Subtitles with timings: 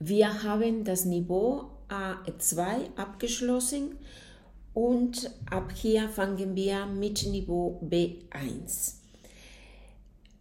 [0.00, 3.96] Wir haben das Niveau A2 abgeschlossen
[4.72, 8.94] und ab hier fangen wir mit Niveau B1.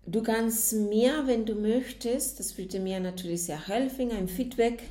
[0.05, 4.83] Du kannst mir, wenn du möchtest, das würde mir natürlich sehr helfen, ein Feedback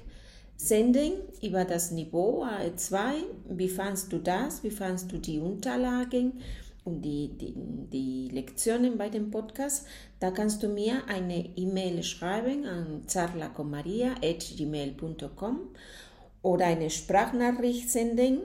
[0.57, 3.13] senden über das Niveau A2.
[3.49, 4.65] Wie fandest du das?
[4.65, 6.41] Wie fandest du die Unterlagen
[6.87, 7.53] und die, die,
[7.93, 9.87] die Lektionen bei dem Podcast?
[10.21, 15.59] Da kannst du mir eine E-Mail schreiben an zarlacomaria.gmail.com
[16.43, 18.43] oder eine Sprachnachricht senden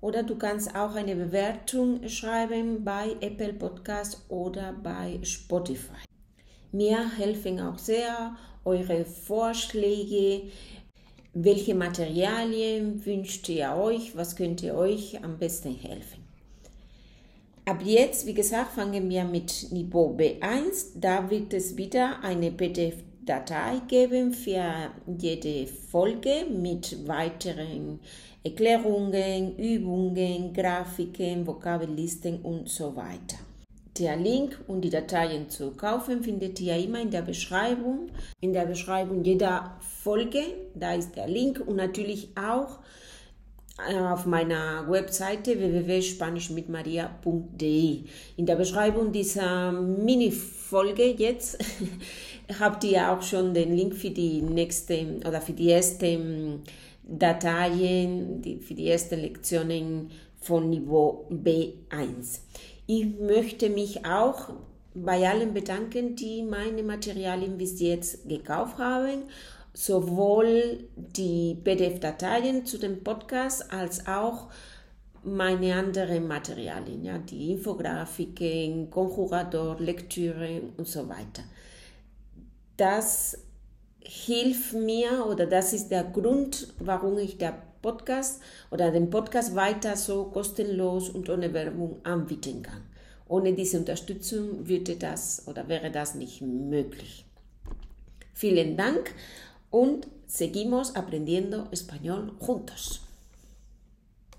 [0.00, 6.04] oder du kannst auch eine Bewertung schreiben bei Apple Podcast oder bei Spotify.
[6.72, 10.50] Mir helfen auch sehr eure Vorschläge.
[11.32, 14.16] Welche Materialien wünscht ihr euch?
[14.16, 16.23] Was könnt ihr euch am besten helfen?
[17.66, 20.92] Ab jetzt, wie gesagt, fangen wir mit Niveau B1.
[20.96, 28.00] Da wird es wieder eine PDF-Datei geben für jede Folge mit weiteren
[28.44, 33.38] Erklärungen, Übungen, Grafiken, Vokabellisten und so weiter.
[33.98, 38.10] Der Link und die Dateien zu kaufen findet ihr immer in der Beschreibung.
[38.42, 40.42] In der Beschreibung jeder Folge,
[40.74, 42.80] da ist der Link und natürlich auch
[43.86, 48.04] auf meiner Webseite www.spanischmitmaria.de.
[48.36, 51.58] In der Beschreibung dieser Mini-Folge jetzt
[52.60, 56.18] habt ihr auch schon den Link für die nächste oder für die erste
[57.06, 62.40] Dateien die, für die ersten Lektionen von Niveau B1.
[62.86, 64.50] Ich möchte mich auch
[64.94, 69.24] bei allen bedanken, die meine Materialien bis jetzt gekauft haben,
[69.74, 74.48] sowohl die PDF-Dateien zu dem Podcast als auch
[75.24, 81.42] meine anderen Materialien, ja, die Infografiken, Konjugador, Lektüre und so weiter.
[82.76, 83.38] Das
[84.00, 89.96] hilft mir oder das ist der Grund, warum ich der Podcast oder den Podcast weiter
[89.96, 92.82] so kostenlos und ohne Werbung anbieten kann.
[93.26, 97.24] Ohne diese Unterstützung würde das oder wäre das nicht möglich.
[98.34, 99.14] Vielen Dank
[99.74, 103.03] und seguimos aprendiendo español juntos.